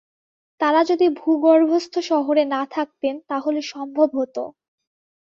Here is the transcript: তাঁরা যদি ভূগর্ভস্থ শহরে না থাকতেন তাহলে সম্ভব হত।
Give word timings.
তাঁরা 0.61 0.81
যদি 0.83 1.07
ভূগর্ভস্থ 1.19 1.93
শহরে 2.09 2.43
না 2.45 2.61
থাকতেন 2.71 3.15
তাহলে 3.29 3.59
সম্ভব 3.71 4.09
হত। 4.15 4.37